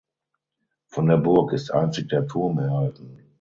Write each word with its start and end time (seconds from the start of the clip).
Von 0.87 1.05
der 1.09 1.17
Burg 1.17 1.53
ist 1.53 1.69
einzig 1.69 2.09
der 2.09 2.25
Turm 2.25 2.57
erhalten. 2.57 3.19